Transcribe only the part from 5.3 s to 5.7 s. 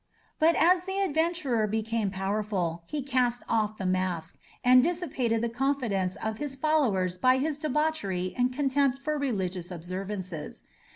the